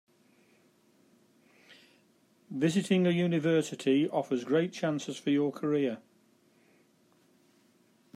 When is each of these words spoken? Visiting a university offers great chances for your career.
Visiting 2.49 3.05
a 3.05 3.11
university 3.11 4.09
offers 4.09 4.43
great 4.43 4.73
chances 4.73 5.15
for 5.19 5.29
your 5.29 5.51
career. 5.51 5.99